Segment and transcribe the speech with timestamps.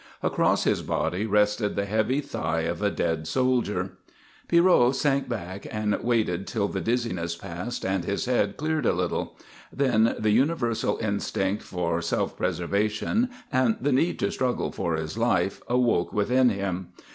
[0.23, 3.99] Across his body rested the heavy thigh of a dead soldier.
[4.47, 9.37] Pierrot sank back and waited till the dizziness passed and his head cleared a little.
[9.71, 15.61] Then the universal instinct for self preservation and the need to struggle for his life
[15.67, 16.93] awoke within him.